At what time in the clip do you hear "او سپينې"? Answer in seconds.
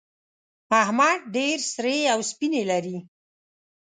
2.13-2.63